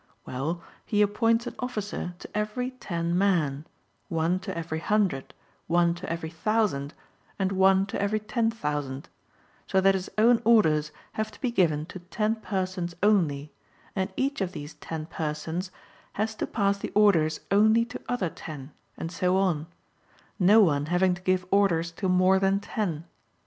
[0.25, 3.67] Well, he appoints an officer to every ten men,
[4.09, 5.35] one to every hundred,
[5.67, 6.95] one to every thousand,
[7.37, 9.09] and one to every ten thousand,
[9.67, 13.51] so that his own orders have to be given to ten persons only,
[13.95, 15.69] and each of these ten persons
[16.13, 19.67] has to pass the orders only to other ten, and so on;
[20.39, 23.03] no one having to give orders to more than ten.